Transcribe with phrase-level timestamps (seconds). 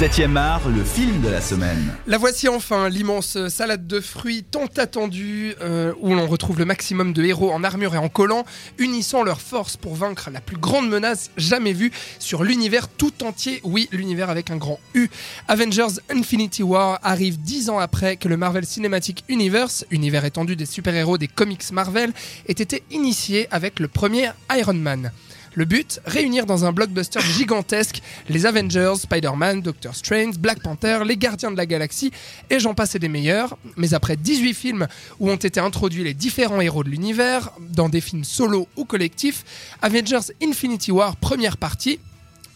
[0.00, 1.94] 7ème art, le film de la semaine.
[2.08, 7.12] La voici enfin, l'immense salade de fruits tant attendue, euh, où l'on retrouve le maximum
[7.12, 8.44] de héros en armure et en collant,
[8.78, 13.60] unissant leurs forces pour vaincre la plus grande menace jamais vue sur l'univers tout entier.
[13.62, 15.08] Oui, l'univers avec un grand U.
[15.46, 20.66] Avengers Infinity War arrive dix ans après que le Marvel Cinematic Universe, univers étendu des
[20.66, 22.12] super-héros des comics Marvel,
[22.48, 25.12] ait été initié avec le premier Iron Man.
[25.56, 31.16] Le but, réunir dans un blockbuster gigantesque les Avengers, Spider-Man, Doctor Strange, Black Panther, les
[31.16, 32.10] Gardiens de la Galaxie
[32.50, 33.56] et j'en passe et des meilleurs.
[33.76, 34.88] Mais après 18 films
[35.20, 39.44] où ont été introduits les différents héros de l'univers, dans des films solo ou collectifs,
[39.80, 42.00] Avengers Infinity War première partie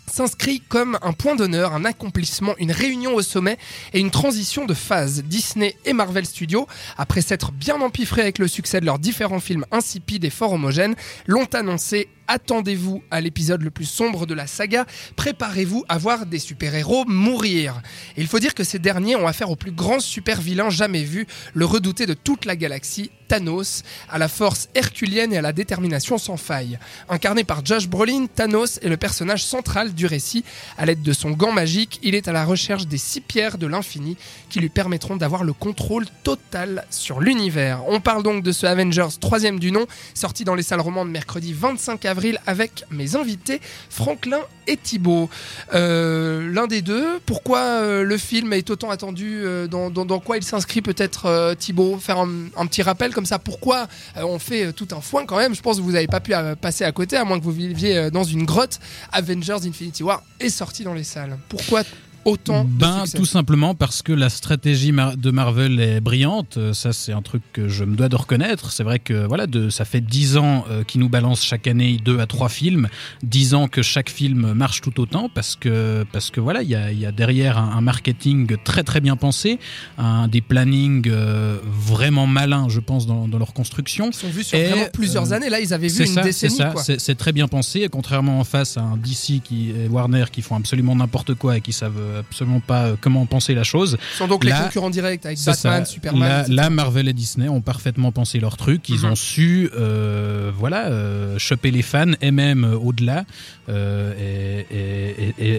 [0.08, 3.58] s'inscrit comme un point d'honneur, un accomplissement, une réunion au sommet
[3.92, 5.22] et une transition de phase.
[5.22, 9.66] Disney et Marvel Studios, après s'être bien empiffrés avec le succès de leurs différents films
[9.70, 14.86] insipides et fort homogènes, l'ont annoncé attendez-vous à l'épisode le plus sombre de la saga,
[15.16, 17.82] préparez-vous à voir des super-héros mourir.
[18.16, 21.26] Et il faut dire que ces derniers ont affaire au plus grand super-vilain jamais vu,
[21.54, 26.16] le redouté de toute la galaxie, Thanos, à la force herculienne et à la détermination
[26.16, 26.78] sans faille.
[27.08, 30.44] Incarné par Josh Brolin, Thanos est le personnage central du récit.
[30.78, 33.66] À l'aide de son gant magique, il est à la recherche des six pierres de
[33.66, 34.16] l'infini
[34.48, 37.82] qui lui permettront d'avoir le contrôle total sur l'univers.
[37.86, 41.52] On parle donc de ce Avengers troisième du nom, sorti dans les salles romandes mercredi
[41.52, 45.28] 25 avril avec mes invités Franklin et Thibaut.
[45.74, 50.42] Euh, l'un des deux, pourquoi euh, le film est autant attendu euh, dans, quoi il
[50.42, 51.98] s'inscrit peut-être Thibaut?
[51.98, 55.62] Faire un, petit rappel comme ça, pourquoi on fait tout un foin quand même Je
[55.62, 58.24] pense que vous n'avez pas pu passer à côté, à moins que vous viviez dans
[58.24, 58.78] une grotte.
[59.12, 61.38] Avengers Infinity War est sorti dans les salles.
[61.48, 61.82] Pourquoi
[62.28, 66.56] autant ben, Tout simplement parce que la stratégie de Marvel est brillante.
[66.56, 68.72] Euh, ça, c'est un truc que je me dois de reconnaître.
[68.72, 71.98] C'est vrai que voilà, de, ça fait 10 ans euh, qu'ils nous balancent chaque année
[72.04, 72.88] deux à trois films.
[73.22, 76.74] 10 ans que chaque film marche tout autant parce que, parce que voilà, il y
[76.74, 79.58] a, y a, derrière un, marketing très très bien pensé,
[79.96, 84.10] un, des plannings euh, vraiment malins, je pense, dans, dans, leur construction.
[84.10, 85.48] Ils sont vus sur vraiment plusieurs années.
[85.48, 86.56] Là, ils avaient vu une décennie.
[86.76, 87.80] C'est c'est très bien pensé.
[87.80, 91.56] Et contrairement en face à un DC qui, et Warner qui font absolument n'importe quoi
[91.56, 93.96] et qui savent absolument pas euh, comment penser la chose.
[94.14, 96.46] Ils sont donc les concurrents directs avec Batman, Superman.
[96.48, 98.88] Là, Marvel et Disney ont parfaitement pensé leur truc.
[98.88, 99.12] Ils mhm.
[99.12, 103.24] ont su, euh, voilà, euh, choper les fans et même au-delà.
[103.68, 105.54] et,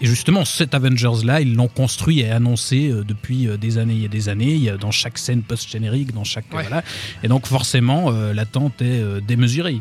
[0.00, 4.90] justement, cet Avengers-là, ils l'ont construit et annoncé depuis des années et des années, dans
[4.90, 6.44] chaque scène post-générique, dans chaque.
[6.50, 6.82] Voilà.
[7.22, 9.80] Et donc, forcément, l'attente est démesurée.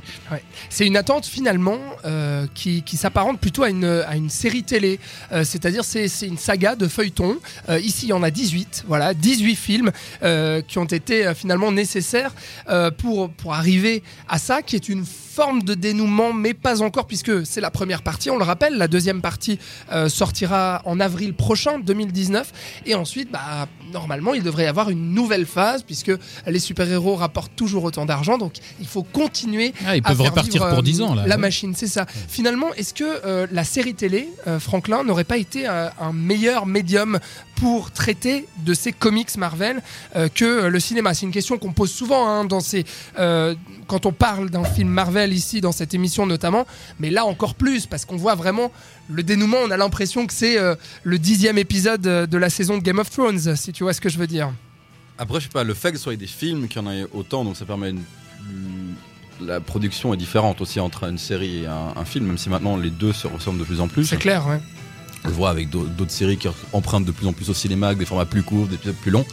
[0.70, 1.80] C'est une attente finalement
[2.54, 5.00] qui, qui s'apparente plutôt à une, à une série télé.
[5.44, 7.38] C'est-à-dire, c'est c'est une saga de feuilletons.
[7.70, 9.92] Euh, ici, il y en a 18, voilà, 18 films
[10.24, 12.34] euh, qui ont été euh, finalement nécessaires
[12.98, 17.46] pour, pour arriver à ça, qui est une forme de dénouement, mais pas encore, puisque
[17.46, 18.78] c'est la première partie, on le rappelle.
[18.78, 19.60] La deuxième partie
[20.08, 22.52] sortira en avril prochain, 2019.
[22.86, 26.12] Et ensuite, bah, normalement, il devrait y avoir une nouvelle phase, puisque
[26.46, 28.38] les super-héros rapportent toujours autant d'argent.
[28.38, 29.74] Donc, il faut continuer.
[29.86, 31.24] Ah, ils peuvent repartir pour 10 ans, là.
[31.26, 32.06] La machine, c'est ça.
[32.28, 34.30] Finalement, est-ce que la série télé,
[34.60, 35.66] Franklin, n'aurait pas été
[36.00, 37.20] un meilleur médium
[37.56, 39.82] pour traiter de ces comics Marvel
[40.16, 42.86] euh, que le cinéma C'est une question qu'on pose souvent hein, dans ces,
[43.20, 43.54] euh,
[43.88, 46.66] quand on parle d'un film Marvel ici, dans cette émission notamment,
[47.00, 48.72] mais là encore plus, parce qu'on voit vraiment
[49.10, 52.84] le dénouement, on a l'impression que c'est euh, le dixième épisode de la saison de
[52.84, 54.52] Game of Thrones, si tu vois ce que je veux dire.
[55.20, 57.06] Après, je sais pas, le fait que ce soit des films, qu'il y en ait
[57.14, 57.94] autant, donc ça permet
[59.40, 62.78] la production est différente aussi entre une série et un, un, film, même si maintenant
[62.78, 64.06] les deux se ressemblent de plus en plus.
[64.06, 64.60] C'est clair, ouais.
[65.24, 68.00] On le voit avec d'autres séries qui empruntent de plus en plus au cinéma, avec
[68.00, 69.26] des formats plus courts, des épisodes plus longs.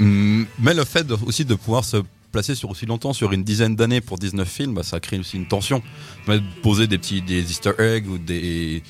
[0.00, 1.98] Hum, mais le fait aussi de pouvoir se
[2.32, 5.36] placer sur aussi longtemps, sur une dizaine d'années pour 19 films, bah, ça crée aussi
[5.36, 5.82] une tension.
[6.62, 8.82] Poser des petits des easter eggs ou des,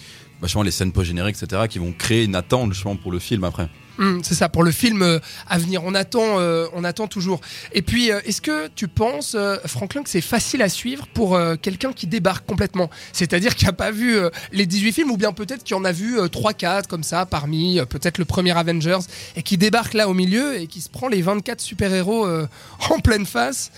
[0.64, 3.68] les scènes post-génériques, etc., qui vont créer une attente justement pour le film après.
[3.99, 5.19] Hum, c'est ça, pour le film euh,
[5.49, 5.83] à venir.
[5.84, 7.41] On attend, euh, on attend toujours.
[7.73, 9.37] Et puis, euh, est-ce que tu penses,
[9.67, 12.91] Franklin, que c'est facile à suivre pour quelqu'un qui débarque complètement?
[13.12, 14.19] C'est-à-dire qui n'a pas vu
[14.53, 18.19] les 18 films, ou bien peut-être qui en a vu 3-4 comme ça, parmi peut-être
[18.19, 18.98] le premier Avengers,
[19.37, 22.27] et qui débarque là au milieu et qui se prend les 24 super-héros
[22.91, 23.71] en pleine face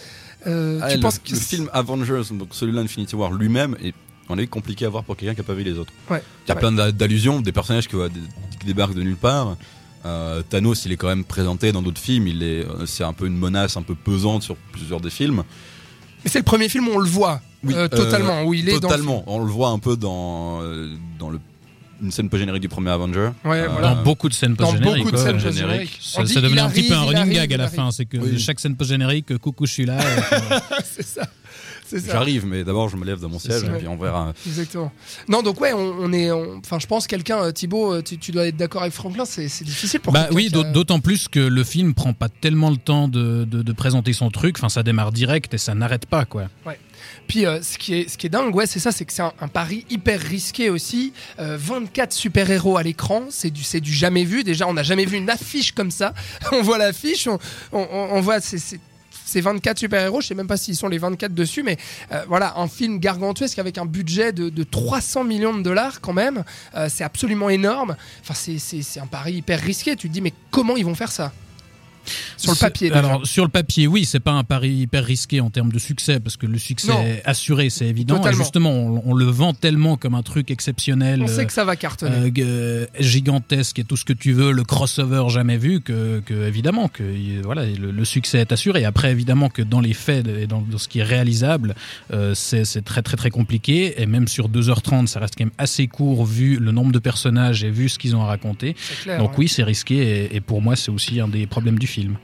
[0.47, 3.93] ah, tu penses que le film Avengers, donc celui-là Infinity War lui-même, est
[4.31, 5.93] on est compliqué à voir pour quelqu'un qui n'a pas vu les autres.
[6.11, 7.97] Il y a plein d'allusions, des personnages qui,
[8.61, 9.56] qui, débarquent de nulle part.
[10.06, 12.27] Euh, Thanos, il est quand même présenté dans d'autres films.
[12.29, 15.43] Il est, euh, c'est un peu une menace un peu pesante sur plusieurs des films.
[16.25, 19.23] Mais c'est le premier film où on le voit euh, totalement, où il est totalement.
[19.27, 20.61] On le voit un peu dans
[21.19, 21.39] dans le
[22.00, 23.31] une scène post-générique du premier Avenger.
[23.45, 23.95] Ouais, voilà.
[23.95, 24.99] Dans beaucoup de scènes Dans post-génériques.
[25.05, 25.99] beaucoup de scènes post-génériques.
[26.17, 27.75] On Ça, ça devenait un petit peu un running arrive, gag à la arrive.
[27.77, 27.91] fin.
[27.91, 28.39] C'est que Oui.
[28.39, 29.99] chaque scène post-générique, coucou, je suis là.
[30.33, 31.23] euh, c'est ça.
[32.06, 33.67] J'arrive, mais d'abord je me lève de mon siège ça.
[33.75, 34.32] et puis on verra.
[34.46, 34.93] Exactement.
[35.29, 36.31] Non, donc ouais, on, on est.
[36.31, 39.25] Enfin, je pense quelqu'un, euh, Thibaut, euh, tu, tu dois être d'accord avec Franklin.
[39.25, 40.12] C'est difficile pour.
[40.12, 43.73] Bah oui, d'autant plus que le film prend pas tellement le temps de, de- de
[43.73, 44.56] présenter son truc.
[44.58, 46.49] Enfin, ça démarre direct et ça n'arrête pas, quoi.
[47.29, 49.23] Puis euh, ce, qui est, ce qui est dingue, ouais, c'est ça, c'est que c'est
[49.23, 51.12] un, un pari hyper risqué aussi.
[51.38, 54.43] Euh, 24 super-héros à l'écran, c'est du, jamais vu.
[54.44, 56.12] Déjà, on n'a jamais vu une affiche comme ça.
[56.52, 57.38] on voit l'affiche, on,
[57.73, 58.40] on, on- on voit
[59.28, 61.76] ces- ces 24 super-héros, je sais même pas s'ils sont les 24 dessus, mais
[62.12, 66.12] euh, voilà, un film gargantuesque avec un budget de, de 300 millions de dollars quand
[66.12, 66.44] même.
[66.75, 67.96] Euh, c'est absolument énorme.
[68.22, 69.94] Enfin, c'est un pari hyper risqué.
[69.96, 71.32] Tu te dis, mais comment ils vont faire ça?
[72.38, 72.99] Sur le papier, déjà.
[73.00, 76.20] Alors sur le papier, oui, c'est pas un pari hyper risqué en termes de succès
[76.20, 77.02] parce que le succès Non.
[77.02, 78.17] est assuré, c'est évident.
[78.17, 78.38] Totalement.
[78.38, 81.23] Et justement, on, on le vend tellement comme un truc exceptionnel.
[81.23, 82.32] on sait euh, que ça va cartonner.
[82.38, 86.88] euh, gigantesque et tout ce que tu veux, le crossover jamais vu, que, que évidemment
[86.88, 87.02] que
[87.43, 88.85] voilà le, le succès est assuré.
[88.85, 91.75] Après évidemment que dans les faits et dans, dans ce qui est réalisable,
[92.12, 95.87] euh, c'est très très très compliqué et même sur 2h30 ça reste quand même assez
[95.88, 98.75] court vu le nombre de personnages et vu ce qu'ils ont à raconter.
[99.02, 99.19] clair.
[99.19, 99.38] Donc ouais.
[99.38, 102.17] oui c'est risqué et, et pour moi c'est aussi un des problèmes du film.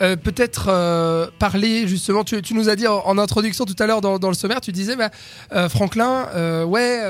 [0.00, 4.28] Euh, peut-être euh, parler justement, tu, nous as dit en, introduction tout à l'heure dans,
[4.28, 5.10] le sommaire, tu disais, bah,
[5.52, 7.00] euh, Franklin, ouais,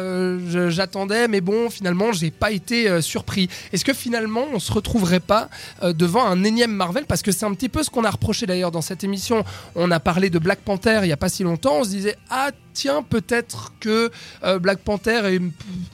[0.68, 3.48] j'attendais, mais bon, finalement, j'ai pas été surpris.
[3.72, 5.48] Est-ce que finalement, on se retrouverait pas
[5.82, 7.06] devant un énième Marvel?
[7.06, 9.44] Parce que c'est un petit peu ce qu'on a reproché d'ailleurs dans cette émission.
[9.74, 12.16] On a parlé de Black Panther il y a pas si longtemps, on se disait,
[12.30, 14.10] ah tiens, peut-être que
[14.42, 15.40] euh, Black Panther est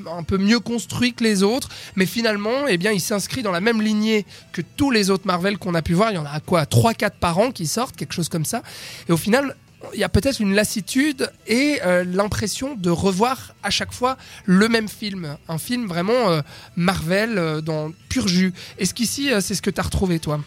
[0.09, 3.61] un peu mieux construit que les autres, mais finalement, eh bien, il s'inscrit dans la
[3.61, 6.11] même lignée que tous les autres Marvel qu'on a pu voir.
[6.11, 8.63] Il y en a quoi 3-4 par an qui sortent, quelque chose comme ça.
[9.09, 9.55] Et au final,
[9.95, 14.69] il y a peut-être une lassitude et euh, l'impression de revoir à chaque fois le
[14.69, 15.37] même film.
[15.49, 16.41] Un film vraiment euh,
[16.77, 18.53] Marvel dans pur jus.
[18.79, 20.41] Est-ce qu'ici, c'est ce que tu as retrouvé, toi?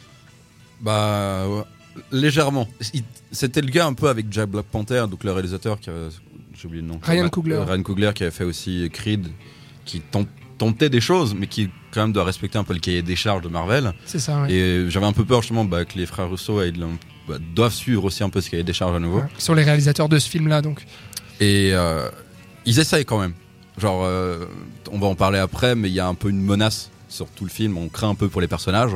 [0.81, 1.65] Bah,
[2.11, 2.67] légèrement.
[2.93, 5.93] Il- C'était le gars un peu avec Jack Black Panther, donc le réalisateur qui a,
[6.55, 6.99] j'ai oublié le nom.
[7.01, 7.57] Ryan Coogler.
[7.67, 9.27] Ryan Coogler qui avait fait aussi Creed,
[9.85, 13.01] qui tent- tentait des choses, mais qui quand même doit respecter un peu le cahier
[13.01, 13.91] des charges de Marvel.
[14.05, 14.51] C'est ça, ouais.
[14.51, 16.85] Et j'avais un peu peur justement bah, que les frères Russo aient de-
[17.27, 19.19] bah, doivent suivre aussi un peu ce cahier des charges à nouveau.
[19.19, 19.27] Ouais.
[19.37, 20.85] Sur les réalisateurs de ce film-là, donc.
[21.39, 22.07] Et euh,
[22.65, 23.33] ils essayent quand même.
[23.79, 24.45] Genre, euh,
[24.91, 27.43] on va en parler après, mais il y a un peu une menace sur tout
[27.45, 27.77] le film.
[27.77, 28.91] On craint un peu pour les personnages.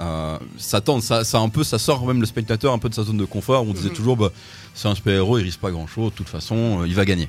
[0.00, 2.94] Euh, ça tente, ça, ça un peu, ça sort même le spectateur un peu de
[2.94, 3.62] sa zone de confort.
[3.68, 3.94] On disait Mhm.
[3.94, 4.30] toujours, bah,
[4.74, 6.10] c'est un super héros, il risque pas grand chose.
[6.10, 7.28] De toute façon, euh, il va gagner.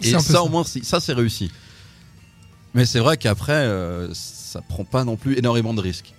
[0.00, 1.52] C'est Et ça, peu au moins, c'est- ça c'est réussi.
[2.74, 6.12] Mais c'est vrai qu'après, euh, ça prend pas non plus énormément de risques.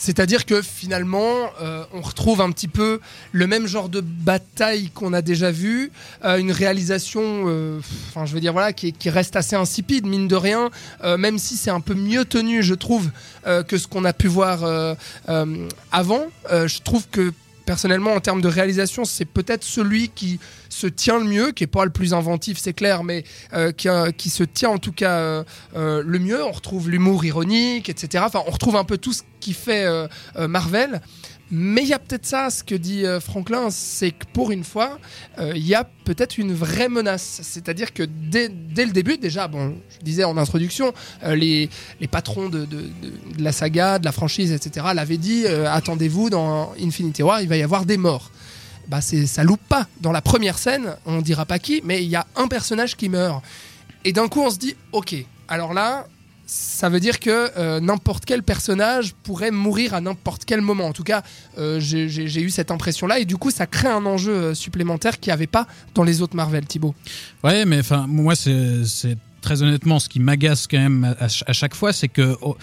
[0.00, 3.00] C'est-à-dire que finalement, euh, on retrouve un petit peu
[3.32, 5.92] le même genre de bataille qu'on a déjà vu,
[6.24, 10.26] euh, une réalisation, euh, enfin je veux dire voilà, qui, qui reste assez insipide mine
[10.26, 10.70] de rien,
[11.18, 13.10] même si c'est un peu mieux tenu, je trouve,
[13.44, 14.64] que ce qu'on a pu voir
[15.92, 16.26] avant.
[16.48, 17.32] Je trouve que
[17.64, 21.66] personnellement, en termes de réalisation, c'est peut-être celui qui se tient le mieux, qui est
[21.68, 24.92] pas le plus inventif, c'est clair, mais euh, qui, a- qui se tient en tout
[24.92, 25.44] cas euh,
[25.76, 26.42] euh, le mieux.
[26.44, 28.24] On retrouve l'humour ironique, etc.
[28.26, 31.00] Enfin, on retrouve un peu tout ce qui fait euh, euh, Marvel.
[31.50, 34.62] Mais il y a peut-être ça, ce que dit euh, Franklin, c'est que pour une
[34.62, 34.98] fois,
[35.38, 37.40] euh, il y a peut-être une vraie menace.
[37.42, 40.92] C'est-à-dire que dès, le début, déjà, bon, je disais en introduction,
[41.24, 41.68] euh, les,
[42.00, 42.90] les patrons de, de-
[43.38, 47.62] la saga, de la franchise, etc., l'avaient dit attendez-vous, dans Infinity War, il va y
[47.62, 48.30] avoir des morts.
[48.88, 49.86] Bah, ça loupe pas.
[50.00, 53.08] Dans la première scène, on dira pas qui, mais il y a un personnage qui
[53.08, 53.42] meurt.
[54.04, 55.14] Et d'un coup, on se dit ok,
[55.48, 56.06] alors là,
[56.52, 60.86] ça veut dire que euh, n'importe quel personnage pourrait mourir à n'importe quel moment.
[60.86, 61.22] En tout cas,
[61.58, 63.20] euh, j'ai eu cette impression-là.
[63.20, 66.22] Et du coup, ça crée un enjeu euh, supplémentaire qu'il n'y avait pas dans les
[66.22, 66.92] autres Marvel, Thibaut.
[67.44, 71.52] Ouais, mais enfin, moi, c'est très honnêtement ce qui m'agace quand même à, ch- à
[71.52, 72.56] chaque fois, c'est que oh,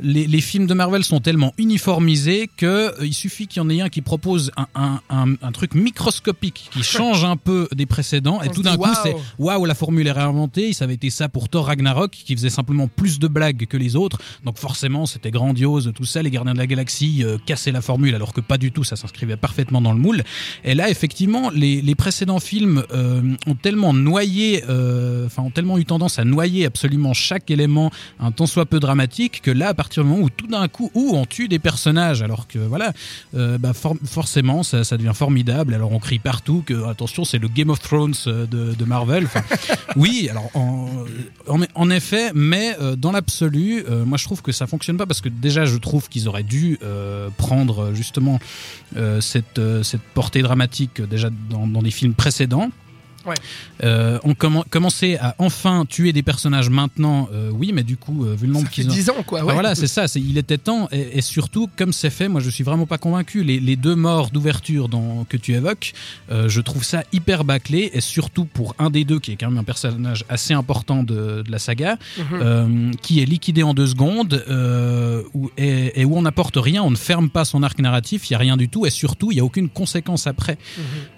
[0.00, 3.68] les, les films de Marvel sont tellement uniformisés que euh, il suffit qu'il y en
[3.70, 7.86] ait un qui propose un, un, un- un truc microscopique qui change un peu des
[7.86, 10.72] précédents, et tout d'un coup, c'est waouh, la formule est réinventée.
[10.72, 13.96] Ça avait été ça pour Thor Ragnarok, qui faisait simplement plus de blagues que les
[13.96, 14.18] autres.
[14.44, 16.22] Donc forcément, c'était grandiose, tout ça.
[16.22, 18.84] Les Gardiens de la Galaxie euh, cassaient la formule, alors que pas du tout.
[18.84, 20.22] Ça s'inscrivait parfaitement dans le moule.
[20.64, 25.78] Et là, effectivement, les, les précédents films euh, ont tellement noyé, euh, enfin, ont tellement
[25.78, 29.74] eu tendance à noyer absolument chaque élément, un tant soit peu dramatique, que là, à
[29.74, 32.92] partir du moment où tout d'un coup, où on tue des personnages, alors que voilà,
[33.34, 35.74] euh, bah, for- forcément, ça, ça devient formidable.
[35.74, 39.24] Alors on crie partout que attention, c'est le Game of Thrones euh, de, de Marvel.
[39.24, 39.42] Enfin,
[39.96, 40.88] oui, alors en,
[41.48, 45.06] en, en effet, mais euh, dans l'absolu, euh, moi je trouve que ça fonctionne pas
[45.06, 46.78] parce que déjà je trouve qu'ils auraient dû
[47.36, 48.38] prendre justement
[49.20, 52.70] cette, cette portée dramatique déjà dans, dans des films précédents.
[53.26, 53.34] Ouais.
[53.84, 58.24] Euh, on commen- commençait à enfin tuer des personnages maintenant, euh, oui, mais du coup,
[58.24, 58.92] euh, vu le nombre qu'ils ont.
[58.92, 59.44] 10 ans, quoi.
[59.44, 59.52] Ouais.
[59.52, 60.06] voilà, c'est ça.
[60.16, 63.44] Il était temps, et, et surtout, comme c'est fait, moi je suis vraiment pas convaincu.
[63.44, 64.88] Les, les deux morts d'ouverture
[65.28, 65.92] que tu évoques,
[66.30, 69.58] je trouve ça hyper bâclé, et surtout pour un des deux qui est quand même
[69.58, 72.96] un personnage assez important de, de la saga, Mhm.
[73.00, 74.44] qui est liquidé en deux secondes,
[75.34, 78.32] où, et, et où on n'apporte rien, on ne ferme pas son arc narratif, il
[78.32, 80.58] y a rien du tout, et surtout il y a aucune conséquence après.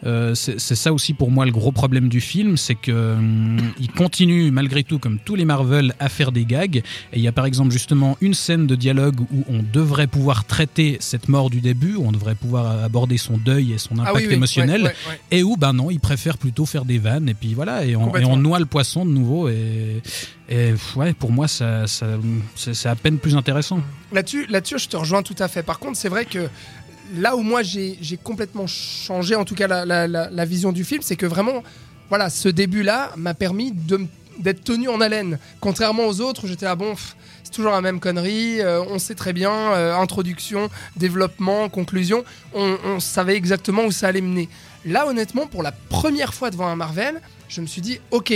[0.05, 0.35] Mhm.
[0.35, 4.51] C'est ça aussi pour moi le gros problème du film, c'est que hum, il continue
[4.51, 6.77] malgré tout, comme tous les Marvel, à faire des gags.
[6.77, 6.83] Et
[7.17, 10.97] il y a par exemple justement une scène de dialogue où on devrait pouvoir traiter
[11.01, 14.19] cette mort du début, où on devrait pouvoir aborder son deuil et son impact Ah
[14.19, 14.83] oui, oui, émotionnel.
[14.83, 15.21] ouais, ouais, ouais.
[15.31, 18.03] Et où, ben non, il préfère plutôt faire des vannes et puis voilà, et on,
[18.03, 18.33] et Complètement.
[18.33, 19.49] on noie le poisson de nouveau.
[19.49, 23.81] Et, ouais, pour moi, ça, c'est à peine plus intéressant.
[24.13, 25.63] Là-dessus, là-dessus, je te rejoins tout à fait.
[25.63, 26.49] Par contre, c'est vrai que
[27.17, 31.27] là où moi j'ai complètement changé, en tout cas la, vision du film, c'est que
[31.27, 31.63] vraiment,
[32.09, 33.73] voilà, ce début-là m'a permis
[34.39, 35.39] d'être tenu en haleine.
[35.61, 39.15] Contrairement aux autres, j'étais là, bon, pff, c'est toujours la même connerie, euh, on sait
[39.15, 44.49] très bien, euh, introduction, développement, conclusion, on, on savait exactement où ça allait mener.
[44.85, 48.35] Là, honnêtement, pour la première fois devant un Marvel, je me suis dit, ok,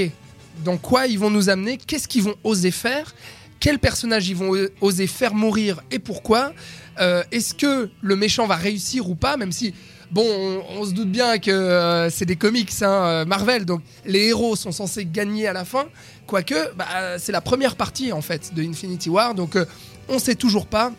[0.64, 3.14] dans quoi ils vont nous amener, qu'est-ce qu'ils vont oser faire,
[3.60, 6.52] quels personnages ils vont oser faire mourir et pourquoi.
[7.00, 9.72] Euh, Est-ce que le méchant va réussir ou pas, même si,
[10.10, 13.82] bon, on, on se doute bien que euh, c'est des comics, hein, euh, Marvel, donc
[14.04, 15.86] les héros sont censés gagner à la fin,
[16.26, 16.86] quoique bah,
[17.18, 19.64] c'est la première partie en fait de Infinity War, donc euh,
[20.08, 20.92] on sait toujours pas.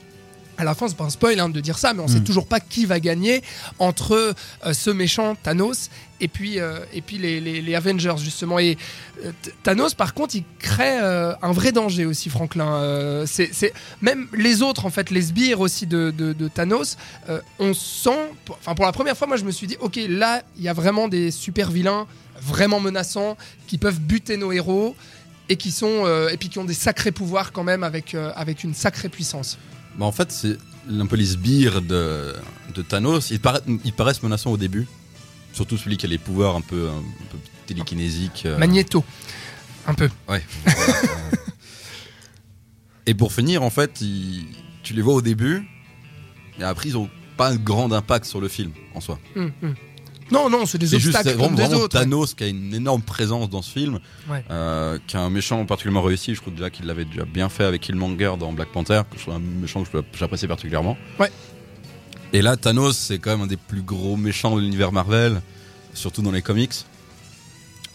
[0.58, 2.24] À la fin, c'est pas un spoil hein, de dire ça, mais on sait Mm.
[2.26, 3.42] toujours pas qui va gagner
[3.80, 4.12] entre
[4.66, 5.90] euh, ce méchant Thanos
[6.22, 8.60] et puis, euh, et puis les, Avengers, justement.
[8.60, 8.78] Et
[9.24, 13.26] euh, Th- Thanos, par contre, il crée euh, un vrai danger aussi, Franklin.
[13.26, 16.12] C'est, Même les autres, en fait, les sbires aussi de,
[16.54, 16.98] Thanos,
[17.60, 18.32] on sent.
[18.50, 20.74] Enfin, pour la première fois, moi, je me suis dit, ok, là, il y a
[20.74, 22.08] vraiment des super vilains,
[22.42, 24.96] vraiment menaçants, qui peuvent buter nos héros.
[25.52, 28.76] Et qui sont et puis qui ont des sacrés pouvoirs quand même avec avec une
[28.76, 29.58] sacrée puissance.
[29.98, 30.58] Bah, en fait, c'est
[30.88, 32.36] un peu les sbires de,
[32.88, 33.32] Thanos.
[33.32, 34.88] Ils paraissent menaçants au début.
[35.60, 37.38] Surtout celui qui a les pouvoirs un peu, un peu
[37.68, 38.44] télékinésiques.
[38.46, 39.04] euh, Magneto,
[39.88, 40.08] un peu.
[40.30, 40.42] Ouais.
[43.06, 44.46] et pour finir, en fait, ils-
[44.84, 45.68] tu les vois au début.
[46.60, 49.20] Et après, ils ont pas un grand impact sur le film en soi.
[49.36, 49.76] Hum, hum.
[50.32, 51.98] Non, non, c'est des C'est juste obstacles vraiment, comme des vraiment autres.
[51.98, 52.04] ouais.
[52.06, 54.00] Thanos qui a une énorme présence dans ce film,
[54.30, 54.46] Ouais.
[54.52, 56.36] euh, qui a un méchant particulièrement réussi.
[56.36, 59.24] Je trouve déjà qu'il l'avait déjà bien fait avec Killmonger dans Black Panther, que je
[59.24, 60.98] trouve un méchant que je- j'apprécie particulièrement.
[61.20, 61.30] Ouais.
[62.34, 65.42] Et là, Thanos, c'est quand même un des plus gros méchants de l'univers Marvel,
[65.94, 66.74] surtout dans les comics.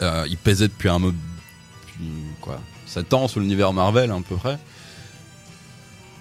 [0.01, 2.09] Euh, il pesait depuis un mo- depuis,
[2.41, 4.57] quoi, 7 ans sur l'univers Marvel à peu près.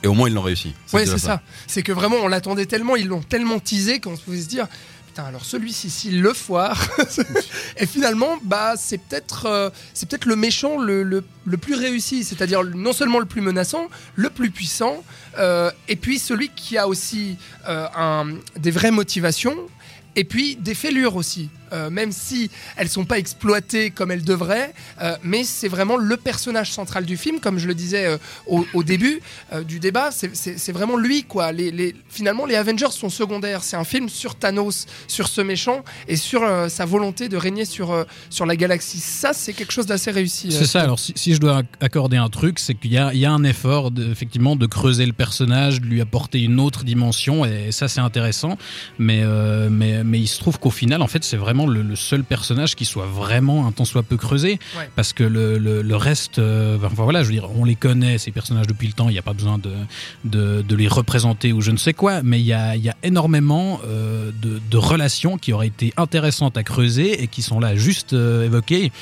[0.02, 0.75] Et au moins, ils l'ont réussi.
[0.92, 1.42] Ouais, déjà c'est ça.
[1.66, 4.68] C'est que vraiment, on l'attendait tellement, ils l'ont tellement teasé qu'on pouvait se dire.
[5.18, 6.88] Alors celui-ci, le foire.
[7.78, 9.71] et finalement, bah, c'est peut-être euh,
[10.09, 12.25] peut-être le méchant le, le- le plus réussi.
[12.25, 15.04] C'est-à-dire non seulement le plus menaçant, le plus puissant,
[15.38, 17.37] euh, et puis celui qui a aussi
[17.68, 19.56] euh, un- des vraies motivations,
[20.16, 21.49] et puis des fêlures aussi.
[21.75, 26.16] Euh, même si elles sont pas exploitées comme elles devraient, euh, mais c'est vraiment le
[26.16, 28.16] personnage central du film, comme je le disais euh,
[28.47, 29.21] au, au début
[29.69, 31.52] du débat, c'est- vraiment lui quoi.
[31.52, 33.62] Les, les- finalement, les Avengers sont secondaires.
[33.62, 38.07] C'est un film sur Thanos, sur ce méchant et sur sa volonté de régner sur
[38.31, 38.99] sur la galaxie.
[39.00, 40.50] Ça, c'est quelque chose d'assez réussi.
[40.52, 40.83] C'est ça.
[40.83, 43.26] Alors, si, si je dois ac- accorder un truc, c'est qu'il y a, il y
[43.26, 47.45] a un effort, de, effectivement, de creuser le personnage, de lui apporter une autre dimension,
[47.45, 48.57] et ça, c'est intéressant.
[48.99, 49.23] Mais,
[49.71, 52.75] mais, mais il se trouve qu'au final, en fait, c'est vraiment le, le seul personnage
[52.75, 54.88] qui soit vraiment un tant soit peu creusé, Ouais.
[54.97, 58.18] parce que le, le, le reste, euh, enfin voilà, je veux dire, on les connaît
[58.18, 59.09] ces personnages depuis le temps.
[59.09, 59.71] Il n'y a pas besoin de,
[60.25, 62.97] de, de les représenter ou je ne sais quoi, mais il y a, y a
[63.02, 67.76] énormément euh, de, de relations qui auraient été intéressantes à creuser et qui sont là
[67.76, 68.92] juste euh, évoquées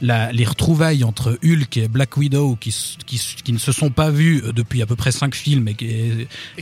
[0.00, 2.74] la- les retrouvailles entre Hulk et Black Widow qui,
[3.06, 5.74] qui, qui ne se sont pas vues depuis à peu près cinq films et,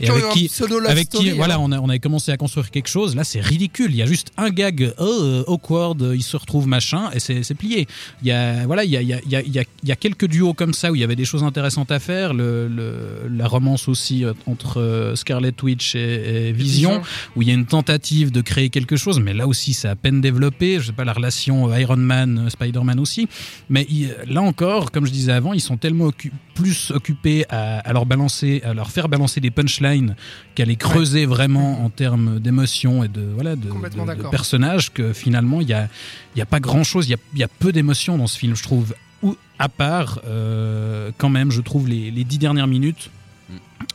[0.09, 0.49] avec qui-
[0.87, 3.91] avec qui voilà on, a, on avait commencé à construire quelque chose là c'est ridicule
[3.91, 7.87] il y a juste un gag oh, awkward ils se retrouvent machin et c'est plié.
[8.21, 9.95] Il y a voilà il y a, il y, a, il y, a, il y
[9.97, 12.33] quelques duos comme ça où il y avait des choses intéressantes à faire.
[12.33, 17.01] Le, le- la romance aussi euh, entre euh, Scarlet Witch et, et Vision
[17.35, 19.95] où il y a une tentative de créer quelque chose, mais là aussi c'est à
[19.95, 20.79] peine développé.
[20.79, 23.27] Je sais pas la relation euh, Iron Man, Spider-Man aussi,
[23.69, 27.79] mais il- là encore, comme je disais avant, ils sont tellement occu- plus occupés à,
[27.79, 30.15] à leur balancer, à leur faire balancer des punchlines
[30.55, 35.13] qu'à les creuser vraiment en termes d'émotions et de voilà de, de- de personnages que
[35.13, 35.30] finalement
[35.61, 35.87] il y a
[36.35, 38.27] il y a pas grand chose, il y a, il y a peu d'émotions dans
[38.27, 38.95] ce film, je trouve.
[39.21, 43.11] Ou à part, euh, quand même, je trouve les, les dix dernières minutes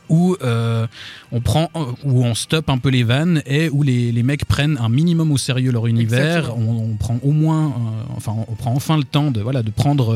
[0.09, 0.87] où euh,
[1.31, 1.69] on prend,
[2.03, 5.31] où on stoppe un peu les vannes et où les, les mecs prennent un minimum
[5.31, 6.57] au sérieux leur univers.
[6.57, 9.71] On, on prend au moins, euh, enfin, on prend enfin le temps de voilà de
[9.71, 10.13] prendre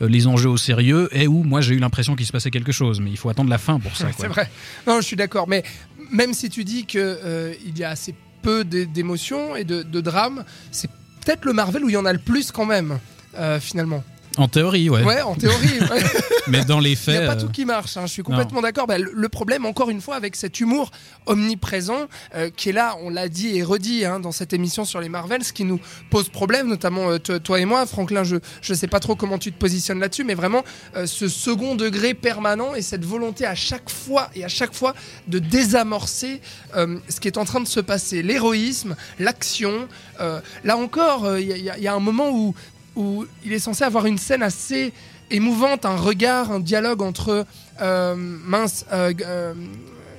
[0.00, 2.72] euh, les enjeux au sérieux et où moi j'ai eu l'impression qu'il se passait quelque
[2.72, 4.06] chose, mais il faut attendre la fin pour ça.
[4.06, 4.12] Ouais.
[4.16, 4.48] C'est vrai.
[4.86, 5.48] Non, je suis d'accord.
[5.48, 5.64] Mais
[6.12, 9.82] même si tu dis que euh, il y a assez peu d'é- d'émotions et de,
[9.82, 10.90] de drame, c'est
[11.24, 12.98] peut-être le Marvel où il y en a le plus quand même.
[13.38, 14.02] euh, finalement.
[14.38, 15.02] En théorie, ouais.
[15.02, 15.78] Ouais, en théorie.
[15.80, 16.02] ouais.
[16.48, 18.22] Mais dans les Il n'y faits, a pas euh, tout qui marche, hein, je suis
[18.22, 18.86] complètement d'accord.
[18.86, 20.90] Bah, le, problème, encore une fois, avec cet humour
[21.26, 25.00] omniprésent euh, qui est là, on l'a dit et redit hein, dans cette émission sur
[25.00, 27.86] les Marvels, ce qui nous pose problème, notamment euh, to- toi et moi.
[27.86, 28.36] Franklin, je
[28.68, 30.64] ne sais pas trop comment tu te positionnes là-dessus, mais vraiment
[30.96, 34.94] euh, ce second degré permanent et cette volonté à chaque fois et à chaque fois
[35.28, 36.40] de désamorcer
[36.76, 38.22] euh, ce qui est en train de se passer.
[38.22, 39.86] L'héroïsme, l'action.
[40.20, 42.54] euh, là encore, euh, il y, a- il y a un moment où,
[42.96, 44.92] où il est censé avoir une scène assez
[45.30, 47.46] émouvante, un regard, un dialogue entre
[47.80, 49.54] euh, mince euh, euh,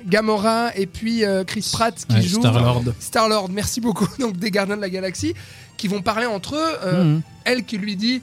[0.06, 2.84] Gamora et puis euh, Chris Pratt qui ouais, joue Star-Lord.
[2.98, 5.34] Star-Lord, merci beaucoup, donc des Gardiens de la Galaxie,
[5.76, 7.04] qui vont parler entre eux.
[7.04, 7.22] Mhm.
[7.44, 8.22] Elle qui lui dit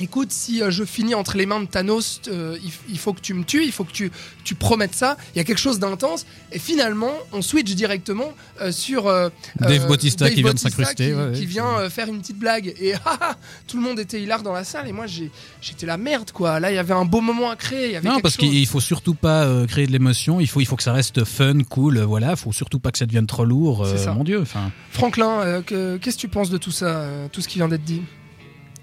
[0.00, 3.20] Écoute, si euh, je finis entre les mains de Thanos, euh, il, il faut que
[3.20, 4.12] tu me tues, il faut que tu,
[4.44, 5.16] tu promettes ça.
[5.34, 6.24] Il y a quelque chose d'intense.
[6.52, 9.28] Et finalement, on switch directement euh, sur euh,
[9.58, 12.74] Dave Bautista Dave qui vient de s'incruster, qui, ouais, qui vient faire une petite blague.
[12.80, 13.36] Et ah, ah,
[13.66, 14.86] tout le monde était hilar dans la salle.
[14.86, 16.60] Et moi, j'étais la merde, quoi.
[16.60, 17.86] Là, il y avait un beau moment à créer.
[17.86, 20.38] Il y avait Non, parce qu'il faut surtout pas créer de l'émotion.
[20.38, 21.98] Il faut, il faut que ça reste fun, cool.
[22.00, 23.84] Voilà, faut surtout pas que ça devienne trop lourd.
[23.90, 24.12] C'est ça.
[24.12, 24.40] mon Dieu.
[24.40, 27.84] Enfin, Franklin, que- qu'est-ce que tu penses de tout ça, tout ce qui vient d'être
[27.84, 28.02] dit?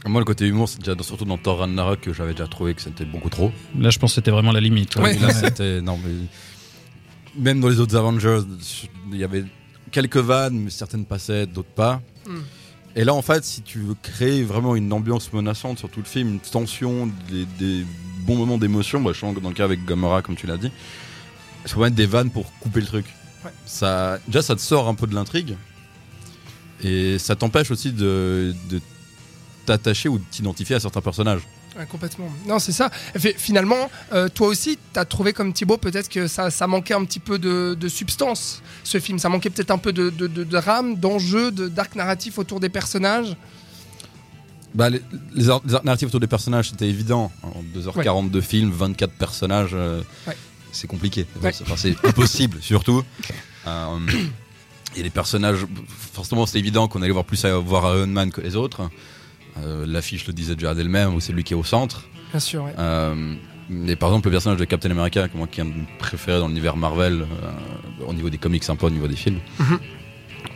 [0.05, 2.74] Moi, le côté humour, c'est déjà dans- surtout dans Thor Ragnarok que j'avais déjà trouvé
[2.75, 3.51] que c'était beaucoup trop.
[3.77, 4.95] là, je pense que c'était vraiment la limite.
[4.97, 5.17] Ouais.
[5.17, 5.81] Là, c'était.
[5.81, 6.12] Non, mais.
[7.38, 8.41] Même dans les autres Avengers,
[9.12, 9.43] il y avait
[9.91, 12.01] quelques vannes, mais certaines passaient, d'autres pas.
[12.27, 12.39] Hmm.
[12.95, 16.05] Et là, en fait, si tu veux créer vraiment une ambiance menaçante sur tout le
[16.05, 17.85] film, une tension, des, des
[18.25, 20.55] bons moments d'émotion, bah, je pense que dans le cas avec Gamora, comme tu l'as
[20.57, 20.71] dit,
[21.65, 23.05] il faut mettre des vannes pour couper le truc.
[23.43, 23.51] Ouais.
[23.65, 25.57] Ça, déjà, ça te sort un peu de l'intrigue.
[26.83, 28.79] Et ça t'empêche aussi de, de
[29.65, 31.41] t'attacher ou de t'identifier à certains personnages.
[31.77, 32.29] Ouais, complètement.
[32.48, 32.89] Non, c'est ça.
[33.38, 37.03] Finalement, euh, toi aussi, tu as trouvé comme Thibaut peut-être que ça, ça manquait un
[37.03, 39.19] petit peu de, de substance, ce film.
[39.19, 42.69] Ça manquait peut-être un peu de, de, de drame, d'enjeu, de d'arc narratif autour des
[42.69, 43.36] personnages.
[44.74, 45.01] Bah, les,
[45.34, 47.31] les les arcs narratifs autour des personnages, c'était évident.
[47.43, 50.36] En 2h40 de film, 24 personnages, euh, Ouais.
[50.72, 51.25] c'est compliqué.
[51.41, 51.51] Ouais.
[51.53, 53.03] C'est impossible, surtout.
[53.68, 53.98] Euh,
[54.96, 55.66] et les personnages,
[56.13, 58.89] forcément, c'est évident qu'on allait voir plus à voir Iron Man que les autres.
[59.57, 62.03] Euh, L'affiche le disait déjà d'elle-même, où c'est lui qui est au centre.
[62.31, 62.74] Bien sûr, ouais.
[62.77, 63.35] Euh,
[63.70, 66.39] mais par exemple, le personnage de Captain America, moi qui est un de mes préférés
[66.39, 69.79] dans l'univers Marvel, euh, au niveau des comics, un peu au niveau des films, Mhm.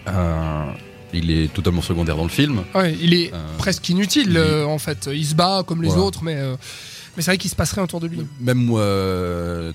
[0.09, 0.65] euh,
[1.13, 2.63] il est totalement secondaire dans le film.
[2.75, 5.09] Ouais, il est Euh, presque inutile, il en fait.
[5.11, 6.03] Il se bat comme les Voilà.
[6.03, 6.35] autres, mais,
[7.15, 8.19] mais c'est vrai qu'il se passe rien autour de lui.
[8.41, 8.67] Même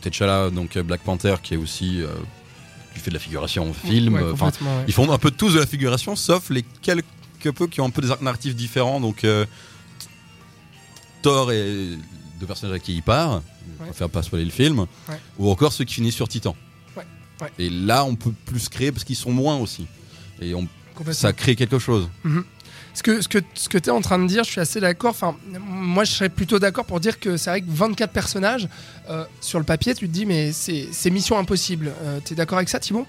[0.00, 2.00] T'Challa, donc Black Panther, qui est aussi
[2.94, 4.14] qui fait de la figuration au film.
[4.14, 4.22] Ouais.
[4.86, 7.04] ils font un peu tous de la figuration, sauf les quelques
[7.52, 9.00] peu qui ont un peu des arcs narratifs différents.
[9.00, 9.44] Donc euh,
[11.22, 11.96] Thor et
[12.40, 13.42] deux personnages à qui il part,
[13.80, 15.18] on va faire pas spoiler le film, Ouais.
[15.38, 16.54] ou encore ceux qui finissent sur Titan.
[16.96, 17.04] Ouais,
[17.40, 17.50] ouais.
[17.58, 19.86] Et là, on peut plus créer parce qu'ils sont moins aussi.
[20.40, 20.66] Et on,
[21.12, 22.08] ça crée quelque chose.
[22.92, 24.80] Ce que, ce que, ce que tu es en train de dire, je suis assez
[24.80, 25.10] d'accord.
[25.10, 28.68] Enfin, moi, je serais plutôt d'accord pour dire que c'est vrai que 24 personnages,
[29.10, 31.92] euh, sur le papier, tu te dis, mais c'est mission impossible.
[32.02, 33.06] Euh, tu es d'accord avec ça, Thibaut?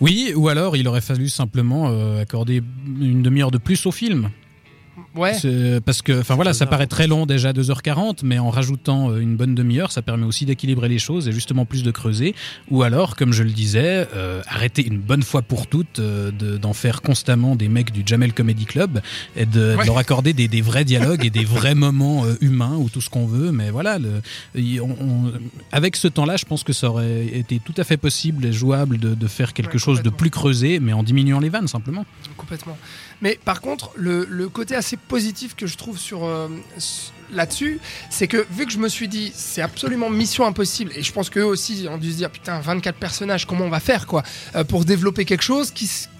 [0.00, 2.62] Oui, ou alors il aurait fallu simplement euh, accorder
[3.00, 4.30] une demi-heure de plus au film.
[5.14, 5.34] Ouais.
[5.34, 9.18] C'est- Parce que, enfin voilà, ça paraît très long déjà 2h40, mais en rajoutant euh,
[9.20, 12.34] une bonne demi-heure, ça permet aussi d'équilibrer les choses et justement plus de creuser.
[12.70, 16.56] Ou alors, comme je le disais, euh, arrêter une bonne fois pour toutes euh, de-
[16.58, 19.00] d'en faire constamment des mecs du Jamel Comedy Club
[19.36, 22.88] et de, leur accorder des, des vrais dialogues et des vrais moments euh, humains ou
[22.88, 23.50] tout ce qu'on veut.
[23.52, 24.20] Mais voilà, le-
[24.54, 25.32] y- on- on-
[25.72, 28.98] avec ce temps-là, je pense que ça aurait été tout à fait possible et jouable
[28.98, 32.04] de, de faire quelque Ouais, chose de plus creusé, mais en diminuant les vannes simplement.
[32.36, 32.76] Complètement.
[33.22, 36.48] Mais par contre, le, côté assez positif que je trouve sur euh,
[37.32, 37.78] là-dessus,
[38.08, 41.30] c'est que vu que je me suis dit c'est absolument mission impossible, et je pense
[41.30, 44.22] qu'eux aussi ont dû se dire putain 24 personnages, comment on va faire quoi
[44.56, 45.72] euh, pour développer quelque chose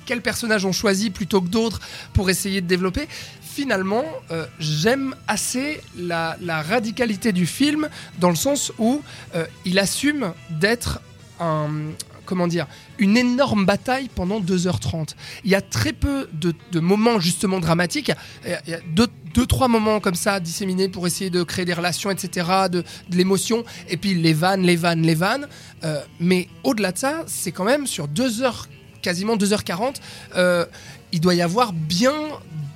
[0.07, 1.81] Quels personnages ont choisi plutôt que d'autres
[2.13, 3.09] pour essayer de développer
[3.43, 9.03] Finalement, euh, j'aime assez la, radicalité du film dans le sens où
[9.65, 11.01] il assume d'être
[11.41, 11.69] un
[12.31, 17.59] comment dire une énorme bataille pendant 2h30 il y a très peu de, moments justement
[17.59, 18.13] dramatiques.
[18.47, 21.75] Il y a- deux, deux, trois moments comme ça disséminés pour essayer de créer des
[21.75, 25.49] relations, etc., de, l'émotion, et puis les vannes, les vannes, les vannes.
[25.85, 28.69] Euh, mais au-delà de ça, c'est quand même sur 2 heures,
[29.03, 29.97] quasiment 2h40,
[30.37, 30.65] euh,
[31.13, 32.15] il doit y avoir bien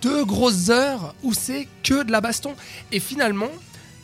[0.02, 2.54] deux grosses heures où c'est que de la baston.
[2.90, 3.50] Et finalement,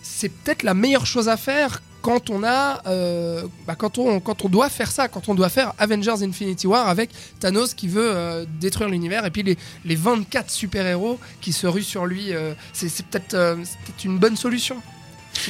[0.02, 4.68] c'est peut-être la meilleure chose à faire quand on a, euh, bah, quand on doit
[4.68, 7.10] faire ça, quand on doit faire Avengers Infinity War avec
[7.40, 11.66] Thanos qui veut euh, détruire l'univers et puis les, les 24 super héros qui se
[11.66, 13.56] ruent sur lui, euh, c'est peut-être
[14.04, 14.76] une bonne solution.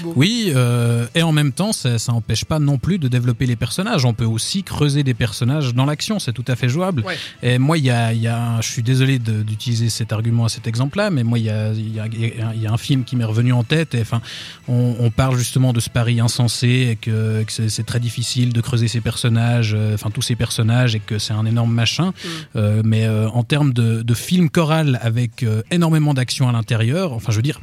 [0.00, 0.12] Thibaut.
[0.16, 3.56] Oui, euh, et en même temps, ça, ça empêche pas non plus de développer les
[3.56, 4.04] personnages.
[4.04, 7.02] On peut aussi creuser des personnages dans l'action, c'est tout à fait jouable.
[7.06, 7.16] Ouais.
[7.42, 10.48] Et moi, il y a, y a un- je suis désolé d'utiliser cet argument à
[10.48, 13.24] cet exemple-là, mais moi, il y a, y a- y a un film qui m'est
[13.24, 13.94] revenu en tête.
[13.94, 14.20] Et enfin,
[14.68, 18.52] on, on parle justement de ce pari insensé et que, que c'est c'est très difficile
[18.52, 22.08] de creuser ces personnages, euh, enfin tous ces personnages, et que c'est un énorme machin.
[22.08, 22.28] Mm.
[22.56, 27.12] Euh, mais euh, en termes de, de film choral avec euh, énormément d'action à l'intérieur,
[27.12, 27.60] enfin, je veux dire.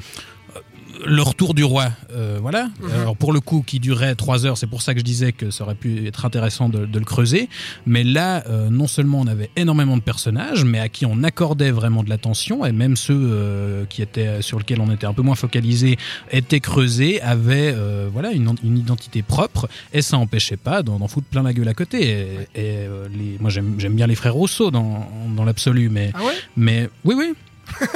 [1.02, 2.70] Euh, Le retour du roi, euh, voilà.
[2.82, 2.92] Mhm.
[3.02, 5.52] Alors pour le coup, qui durait trois heures, c'est pour ça que je disais que
[5.52, 7.50] ça aurait pu être intéressant de, de le creuser.
[7.86, 11.72] Mais là, euh, non seulement on avait énormément de personnages, mais à qui on accordait
[11.72, 15.22] vraiment de l'attention, et même ceux euh, qui étaient sur lesquels on était un peu
[15.22, 15.98] moins focalisé
[16.32, 21.28] étaient creusés, avaient euh, voilà une, une identité propre, et ça n'empêchait pas d'en foutre
[21.28, 22.10] plein la gueule à côté.
[22.10, 26.12] Et, et, euh, les, moi j'aime j'aime bien les frères Rousseau dans, dans l'absolu, mais
[26.14, 26.34] Ah ouais?
[26.56, 27.34] mais oui, oui.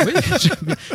[0.05, 0.49] Oui, je-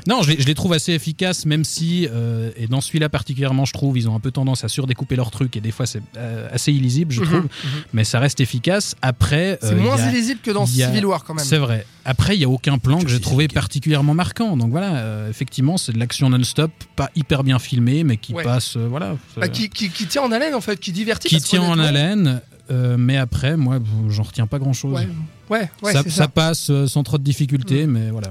[0.09, 3.64] non, je les, je les trouve assez efficaces, même si, euh, et dans celui-là particulièrement,
[3.64, 6.03] je trouve, ils ont un peu tendance à surdécouper leurs trucs, et des fois c'est
[6.16, 7.49] euh, assez illisible, je Mhm, trouve, mhm.
[7.92, 8.94] mais ça reste efficace.
[9.03, 11.44] Après, C'est euh, moins a- illisible que dans a- Civil War quand même.
[11.44, 11.87] c'est vrai.
[12.05, 14.57] Après, il y a aucun plan que j'ai trouvé particulièrement marquant.
[14.57, 18.44] Donc voilà, euh, effectivement, c'est de l'action non-stop, pas hyper bien filmé, mais qui Ouais.
[18.44, 21.29] passe, euh, voilà, Bah, euh, qui, qui, qui tient en haleine en fait, qui divertit.
[21.29, 22.40] qui parce tient en haleine.
[22.70, 24.92] euh, mais après, moi, j'en retiens pas grand-chose.
[24.94, 25.09] Ouais,
[25.51, 26.29] ouais, ouais, ça, c'est ça ça.
[26.29, 27.90] passe euh, sans trop de difficultés, Mm.
[27.90, 28.29] mais voilà.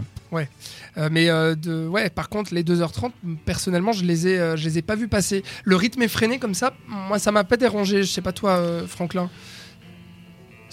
[0.97, 3.11] Euh, mais euh, de, ouais, par contre, les 2h30,
[3.45, 5.43] personnellement, je les ai, euh, je les ai pas vus passer.
[5.63, 8.03] Le rythme effréné comme ça, moi, ça m'a pas dérangé.
[8.03, 9.29] Je sais pas toi, Franklin.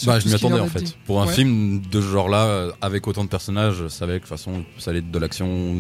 [0.04, 0.96] Bah, je m'y attendais en fait.
[1.06, 1.32] Pour un Ouais.
[1.32, 4.90] film de ce genre-là, avec autant de personnages, je savais que de toute façon, ça
[4.90, 5.76] allait être de l'action,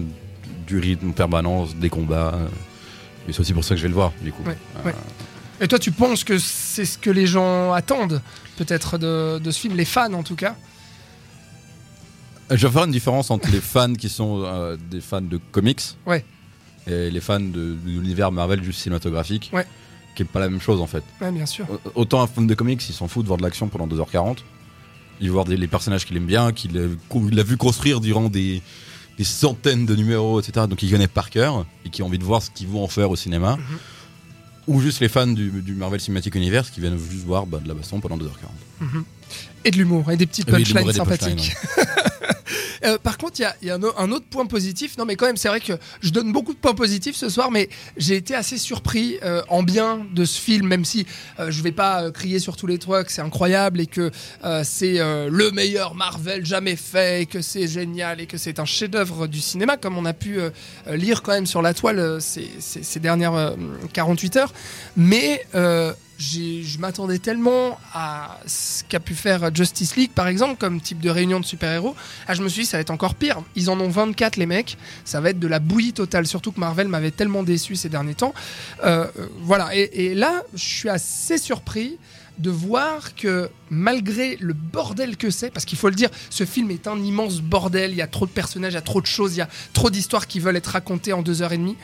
[0.66, 2.38] du rythme en permanence, des combats.
[3.28, 4.42] Et c'est aussi pour ça que je vais le voir, du coup.
[4.44, 4.94] Ouais, ouais.
[5.60, 8.20] Et toi, tu penses que c'est ce que les gens attendent,
[8.58, 10.56] peut-être, de, de ce film, les fans en tout cas
[12.50, 15.80] Je vais faire une différence entre les fans qui sont euh, des fans de comics
[16.06, 16.24] Ouais.
[16.86, 19.66] et les fans de, de l'univers Marvel juste cinématographique, Ouais.
[20.16, 21.02] qui est pas la même chose en fait.
[21.20, 21.66] Ouais, bien sûr.
[21.70, 24.38] Au- Autant un fan de comics, il s'en fout de voir de l'action pendant 2h40.
[25.20, 28.00] Il veut voir des, les personnages qu'il aime bien, qu'il a, qu'il a vu construire
[28.00, 28.60] durant des,
[29.16, 30.66] des centaines de numéros, etc.
[30.68, 32.88] Donc il connaît par cœur et qui a envie de voir ce qu'ils vont en
[32.88, 33.56] faire au cinéma.
[33.56, 33.78] Mhm.
[34.68, 37.66] Ou juste les fans du, du Marvel Cinematic Universe qui viennent juste voir bah, de
[37.68, 38.28] la baston pendant 2h40.
[38.80, 39.04] Mhm.
[39.64, 41.54] Et de l'humour, et des petites punchlines sympathiques.
[42.84, 44.96] Euh, par contre, il y a, un, autre point positif.
[44.98, 47.50] Non, mais quand même, c'est vrai que je donne beaucoup de points positifs ce soir,
[47.50, 51.06] mais j'ai été assez surpris euh, en bien de ce film, même si
[51.38, 54.10] euh, je vais pas euh, crier sur tous les toits que c'est incroyable et que
[54.64, 59.26] c'est le meilleur Marvel jamais fait, et que c'est génial et que c'est un chef-d'œuvre
[59.26, 60.38] du cinéma, comme on a pu
[60.90, 63.50] lire quand même sur la toile ces, ces- ces dernières euh,
[63.92, 64.52] 48 heures.
[64.96, 65.44] Mais
[66.22, 71.10] je m'attendais tellement à ce qu'a pu faire Justice League, par exemple, comme type de
[71.10, 71.96] réunion de super-héros.
[72.28, 73.42] Ah, je me suis dit, ça va être encore pire.
[73.56, 74.78] Ils en ont 24, les mecs.
[75.04, 76.26] Ça va être de la bouillie totale.
[76.26, 78.34] Surtout que Marvel m'avait tellement déçu ces derniers temps.
[78.84, 79.74] Euh, euh, voilà.
[79.74, 81.98] Et, là, je suis assez surpris
[82.38, 86.70] de voir que malgré le bordel que c'est, parce qu'il faut le dire, ce film
[86.70, 89.06] est un immense bordel, il y a trop de personnages, il y a trop de
[89.06, 91.76] choses, il y a trop d'histoires qui veulent être racontées en deux heures et demie.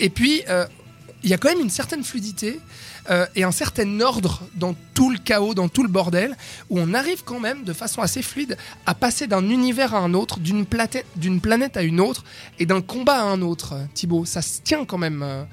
[0.00, 0.66] Et puis, euh,
[1.22, 2.60] il y a quand même une certaine fluidité
[3.10, 6.36] euh, et un certain ordre dans tout le chaos, dans tout le bordel,
[6.70, 10.14] où on arrive quand même de façon assez fluide à passer d'un univers à un
[10.14, 12.24] autre, d'une planète, à une autre,
[12.58, 13.74] et d'un combat à un autre.
[13.94, 15.22] Thibaut, ça se tient quand même.
[15.22, 15.44] euh,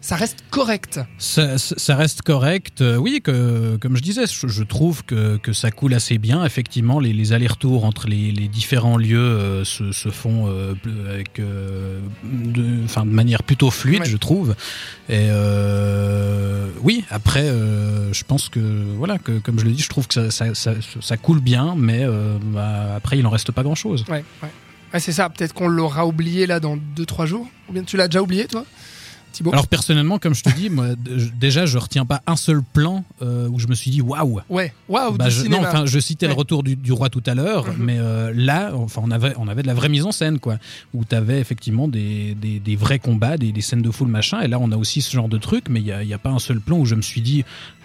[0.00, 0.98] ça reste correct.
[1.18, 2.80] Ça, ça- ça reste correct.
[2.80, 6.44] Euh, oui, que, comme je disais, je, je trouve que, que ça coule assez bien.
[6.44, 10.74] Effectivement, les, les allers-retours entre les, les différents lieux euh, se, se font euh,
[11.10, 14.06] avec, de, manière plutôt fluide, Ouais.
[14.06, 14.54] je trouve.
[15.08, 15.28] Et
[16.82, 17.46] oui, après,
[18.12, 18.60] je pense que,
[18.96, 22.06] voilà, que, comme je le dis, je trouve que ça, coule bien, mais
[22.52, 24.04] bah, après, il en reste pas grand-chose.
[24.08, 24.48] Ouais, ouais.
[24.92, 25.28] Ouais, c'est ça.
[25.30, 27.46] Peut-être qu'on l'aura oublié là dans 2-3 jours.
[27.68, 28.64] Ou bien tu l'as déjà oublié, toi?
[29.32, 30.88] Thibaut Alors personnellement, comme je te dis, moi,
[31.38, 34.40] déjà, je retiens pas un seul plan euh, où je me suis dit waouh.
[34.48, 34.72] Ouais.
[34.88, 35.68] Waouh, Bah, je, non, cinéma.
[35.68, 36.32] enfin, je citais Ouais.
[36.32, 37.74] le retour du, du roi tout à l'heure, Mhm.
[37.78, 40.58] mais euh, là, enfin, on avait, on avait de la vraie mise en scène, quoi,
[40.94, 44.40] où tu avais effectivement des, des, des vrais combats, des, des scènes de foule, machin.
[44.40, 46.14] Et là, on a aussi ce genre de truc, mais il n'y a, il y
[46.14, 47.44] a pas un seul plan où je me suis dit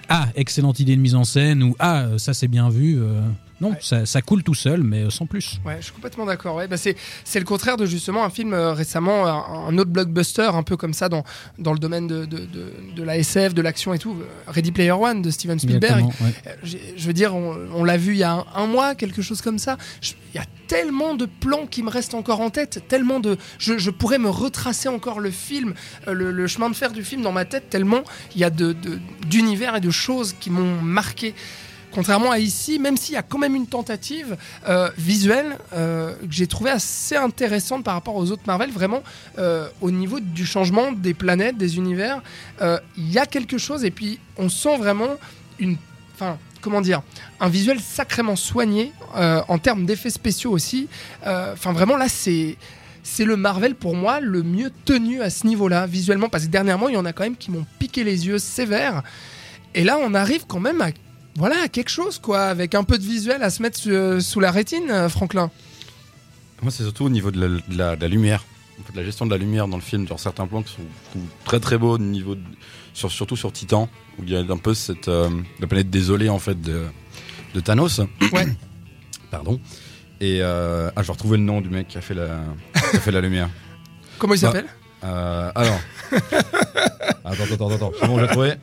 [0.10, 2.98] ah, excellente idée de mise en scène ou ah, ça c'est bien vu.
[3.00, 3.22] euh.
[3.62, 3.78] Non, Ouais.
[3.82, 5.60] ça, ça coule tout seul, mais sans plus.
[5.66, 6.56] Ouais, je suis complètement d'accord.
[6.56, 9.92] Ouais, bah c'est, c'est le contraire de justement un film euh, récemment, un, un autre
[9.92, 11.24] blockbuster, un peu comme ça dans,
[11.58, 14.72] dans le domaine de, de, de, de la SF, de l'action et tout, euh, Ready
[14.74, 16.06] Player One de Steven Spielberg.
[16.06, 16.34] Ouais.
[16.48, 16.56] Euh,
[16.98, 19.42] Je veux dire, on, on l'a vu il y a un, un mois, quelque chose
[19.42, 19.78] comme ça.
[20.02, 23.38] Je- Il y a tellement de plans qui me restent encore en tête, tellement de.
[23.58, 25.76] Je, je pourrais me retracer encore le film,
[26.10, 28.02] euh, le, le chemin de fer du film dans ma tête, tellement
[28.36, 31.34] il y a de, de- d'univers et de choses qui m'ont marqué.
[31.96, 34.36] Contrairement à ici, même s'il y a quand même une tentative
[34.68, 39.02] euh, visuelle euh, que j'ai trouvé assez intéressante par rapport aux autres Marvel, vraiment
[39.38, 42.22] euh, au niveau du changement des planètes, des univers,
[42.62, 45.08] il y a quelque chose et puis on sent vraiment
[45.58, 45.78] une,
[46.14, 47.02] enfin comment dire,
[47.40, 50.90] un visuel sacrément soigné en termes d'effets spéciaux aussi.
[51.24, 52.58] Enfin vraiment là c'est
[53.04, 56.90] c'est le Marvel pour moi le mieux tenu à ce niveau-là visuellement parce que dernièrement
[56.90, 59.04] il y en a quand même qui m'ont piqué les yeux sévères
[59.76, 60.90] et là on arrive quand même à
[61.36, 64.52] voilà quelque chose quoi avec un peu de visuel à se mettre su- sous la
[64.52, 65.52] rétine euh, Franklin.
[66.62, 68.44] Moi, c'est surtout au niveau de la, de la- de la lumière.
[68.80, 70.82] En fait, la gestion de la lumière dans le film, genre certains plans qui sont
[70.82, 72.42] je trouve, très très beaux, au niveau de-
[72.94, 76.30] sur, surtout sur Titan, où il y a un peu cette euh, la planète désolée
[76.30, 76.84] en fait de,
[77.54, 78.00] de Thanos.
[78.32, 78.48] Ouais.
[79.32, 79.60] Pardon.
[80.22, 82.40] Et euh, ah, je vais retrouver le nom du mec qui a fait la,
[82.92, 83.50] qui a fait la lumière.
[84.18, 84.68] Comment il Bah, s'appelle?
[85.04, 85.80] Euh, alors.
[87.26, 87.92] attends, attends, attends, attends.
[88.00, 88.54] C'est bon, j'ai trouvé.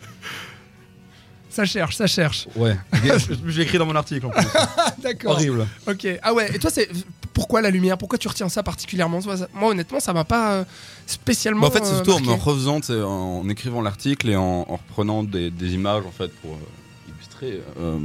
[1.52, 2.48] Ça cherche, ça cherche.
[2.56, 2.76] Ouais.
[3.46, 4.46] J'ai écrit dans mon article en plus.
[4.54, 5.32] Ah, D'accord.
[5.32, 5.66] Horrible.
[5.86, 6.06] Ok.
[6.22, 6.50] Ah ouais.
[6.54, 6.88] Et toi, c'est
[7.34, 7.98] pourquoi la lumière?
[7.98, 9.20] Pourquoi tu retiens ça particulièrement?
[9.52, 10.64] Moi, honnêtement, ça m'a pas euh,
[11.06, 11.60] spécialement.
[11.60, 14.64] Bah, en fait, c'est euh, surtout en me refaisant, tu en écrivant l'article et en,
[14.68, 17.98] en reprenant des, des images en fait pour euh, illustrer euh,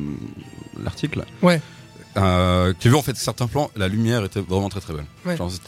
[0.84, 1.24] l'article.
[1.42, 1.62] Ouais.
[2.18, 5.06] Euh, J'ai vu en fait certains plans, la lumière était vraiment très très belle.
[5.26, 5.38] Ouais.
[5.38, 5.62] Genre, c'est-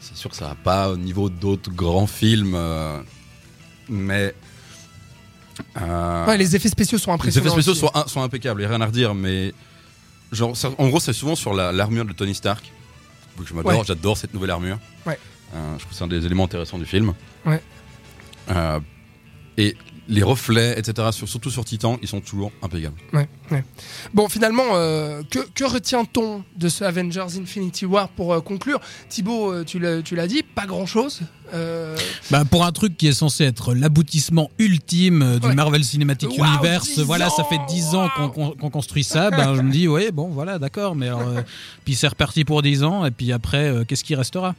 [0.00, 3.00] c'est sûr que ça va pas au niveau d'autres grands films, euh,
[3.88, 4.32] mais
[5.80, 7.46] euh, Ouais, les effets spéciaux sont les impressionnants.
[7.46, 9.52] effets spéciaux sont, sont impeccables, il a rien à redire, mais
[10.32, 12.72] genre, ça- en gros, c'est souvent sur la- l'armure de Tony Stark.
[13.44, 13.84] Je m'adore, Ouais.
[13.86, 14.78] j'adore cette nouvelle armure.
[15.06, 15.18] Ouais.
[15.54, 17.14] Euh, je trouve que c'est un des éléments intéressants du film.
[17.46, 17.62] Ouais.
[18.50, 18.80] Euh,
[19.56, 19.76] et
[20.08, 22.96] les reflets, etc., sur- surtout sur Titan, ils sont toujours impeccables.
[23.12, 23.62] Ouais, ouais.
[24.14, 28.80] Bon, finalement, euh, que, que retient-on de ce Avengers Infinity War pour euh, conclure?
[29.10, 31.20] Thibaut, euh, tu l'as tu l'as dit, pas grand-chose.
[31.54, 31.96] Euh,
[32.30, 35.54] Bah, pour un truc qui est censé être l'aboutissement ultime du Ouais.
[35.54, 39.30] Marvel Cinematic Universe, 10 voilà, ça fait ans 10 ans qu'on qu'on- qu'on construit ça,
[39.30, 41.42] ben, je me dis, ouais, bon, voilà, d'accord, mais alors, euh,
[41.84, 44.54] puis c'est reparti pour 10 ans, et puis après, euh, qu'est-ce qui restera?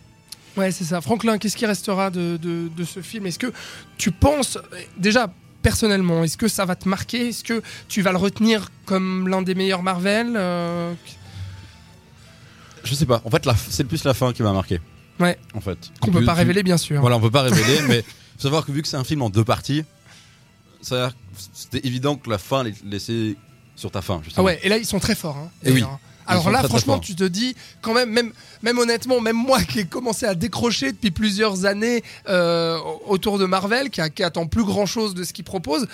[0.57, 0.99] Ouais, c'est ça.
[1.01, 3.25] Franklin, qu'est-ce qui restera de, de- de ce film?
[3.25, 3.51] Est-ce que
[3.97, 4.57] tu penses,
[4.97, 5.31] déjà
[5.61, 7.29] personnellement, est-ce que ça va te marquer?
[7.29, 10.93] Est-ce que tu vas le retenir comme l'un des meilleurs Marvel Euh,
[12.83, 14.79] Je sais pas, en fait, c'est plus la fin qui m'a marqué.
[15.19, 15.37] Ouais.
[15.53, 15.77] En fait.
[15.99, 17.01] Qu'on peut pas tu- révéler, bien sûr.
[17.01, 19.29] Voilà, on peut pas révéler, mais faut savoir que vu que c'est un film en
[19.29, 19.83] deux parties,
[20.81, 23.35] c'était évident que la fin laissait
[23.75, 24.17] sur ta fin.
[24.19, 24.45] Ah Justement.
[24.45, 25.37] ouais, et là, ils sont très forts.
[25.37, 25.83] hein, Eh oui.
[26.29, 29.79] Alors là, très, franchement, tu te dis, quand même, même, même honnêtement, même moi qui
[29.79, 34.45] ai commencé à décrocher depuis plusieurs années euh, autour de Marvel, qui, a- qui attend
[34.47, 35.87] plus grand chose de ce qu'il propose,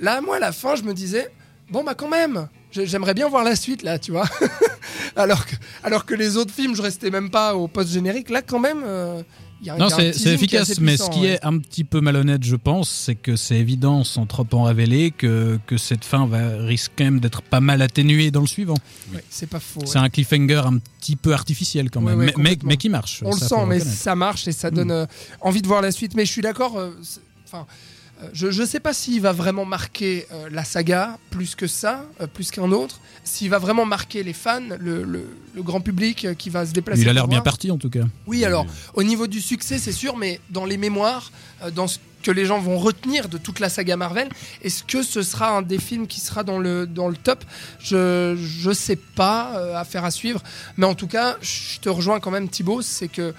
[0.00, 1.28] là, moi, à la fin, je me disais,
[1.70, 4.26] bon, bah quand même, j'ai- j'aimerais bien voir la suite, là, tu vois.
[5.16, 8.58] alors, que, alors que les autres films, je restais même pas au post-générique, là, quand
[8.60, 9.22] même, euh,
[9.66, 11.32] y a, Non, c'est efficace, mais puissant, ce qui ouais.
[11.34, 15.10] est un petit peu malhonnête, je pense, c'est que c'est évident, sans trop en révéler,
[15.10, 18.76] que, que cette fin va risque quand même d'être pas mal atténuée dans le suivant.
[19.12, 19.82] Ouais, c'est pas faux.
[19.86, 23.22] C'est un cliffhanger un petit peu artificiel quand même, mais- mais, qui marche.
[23.24, 25.06] On le sent, mais ça marche et ça donne euh,
[25.40, 26.14] envie de voir la suite.
[26.14, 26.72] Mais je suis d'accord.
[27.44, 27.62] Enfin, euh,
[28.32, 32.26] je ne sais pas s'il va vraiment marquer euh, la saga plus que ça, euh,
[32.26, 33.00] plus qu'un autre.
[33.24, 36.72] S'il va vraiment marquer les fans, le, le- le grand public euh, qui va se
[36.72, 37.02] déplacer.
[37.02, 38.04] Il a l'air bien parti en tout cas.
[38.26, 41.30] Oui, alors au niveau du succès, c'est sûr, mais dans les mémoires,
[41.62, 44.28] euh, dans ce que les gens vont retenir de toute la saga Marvel,
[44.62, 47.44] est-ce que ce sera un des films qui sera dans le, dans le top?
[47.80, 50.42] Je je sais pas, euh, affaire à suivre.
[50.78, 53.34] Mais en tout cas, je te rejoins quand même Thibaut, c'est que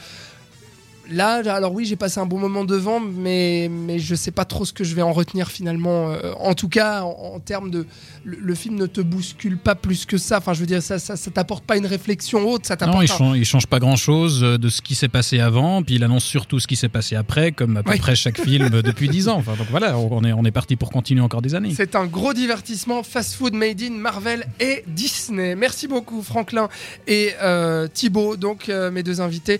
[1.11, 4.65] là, alors oui, j'ai passé un bon moment devant, mais, mais je sais pas trop
[4.65, 6.09] ce que je vais en retenir finalement.
[6.11, 7.85] Euh, en tout cas, en, en termes de...
[8.23, 10.39] Le, le film ne te bouscule pas plus que ça.
[10.39, 13.11] Enfin, je veux dire, ça, ça, ça t'apporte pas une réflexion haute, ça Non, il
[13.11, 16.03] un- change, il change pas grand chose de ce qui s'est passé avant, puis il
[16.03, 17.99] annonce surtout ce qui s'est passé après, comme à peu Oui.
[17.99, 19.37] près chaque film depuis 10 ans.
[19.37, 21.73] Enfin, donc voilà, on est, on est parti pour continuer encore des années.
[21.75, 25.55] C'est un gros divertissement fast-food made in Marvel et Disney.
[25.55, 26.67] Merci beaucoup Franklin
[27.07, 29.53] et euh, Thibaut, donc euh, mes deux invités.